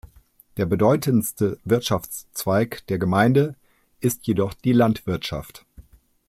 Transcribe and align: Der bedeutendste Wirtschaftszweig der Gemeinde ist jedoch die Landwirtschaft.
Der 0.57 0.65
bedeutendste 0.65 1.59
Wirtschaftszweig 1.63 2.87
der 2.87 2.97
Gemeinde 2.97 3.53
ist 3.99 4.25
jedoch 4.25 4.55
die 4.55 4.73
Landwirtschaft. 4.73 5.63